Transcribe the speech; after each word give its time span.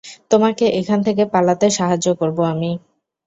তোমাকে 0.31 0.65
এখান 0.79 0.99
থেকে 1.03 1.23
পালাতে 1.33 1.67
সাহায্য 1.71 2.07
করবো 2.19 2.41
আমি। 2.53 2.71